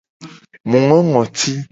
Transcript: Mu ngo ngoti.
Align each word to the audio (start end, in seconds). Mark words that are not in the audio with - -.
Mu 0.69 0.77
ngo 0.83 0.97
ngoti. 1.09 1.53